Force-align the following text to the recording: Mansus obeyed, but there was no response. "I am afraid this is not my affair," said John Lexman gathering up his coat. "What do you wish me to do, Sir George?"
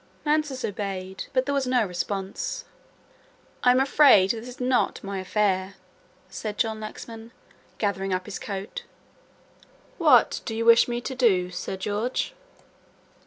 Mansus 0.25 0.65
obeyed, 0.65 1.25
but 1.31 1.45
there 1.45 1.53
was 1.53 1.67
no 1.67 1.85
response. 1.85 2.65
"I 3.63 3.69
am 3.69 3.79
afraid 3.79 4.31
this 4.31 4.47
is 4.47 4.59
not 4.59 5.03
my 5.03 5.19
affair," 5.19 5.75
said 6.27 6.57
John 6.57 6.79
Lexman 6.79 7.31
gathering 7.77 8.11
up 8.11 8.25
his 8.25 8.39
coat. 8.39 8.81
"What 9.99 10.41
do 10.43 10.55
you 10.55 10.65
wish 10.65 10.87
me 10.87 11.01
to 11.01 11.13
do, 11.13 11.51
Sir 11.51 11.77
George?" 11.77 12.33